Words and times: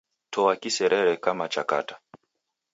Toa 0.31 0.55
kiserere 0.55 1.17
kama 1.17 1.49
cha 1.49 1.63
kata 1.63 1.99